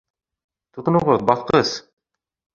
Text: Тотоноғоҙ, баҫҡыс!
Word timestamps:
Тотоноғоҙ, 0.77 1.27
баҫҡыс! 1.33 1.77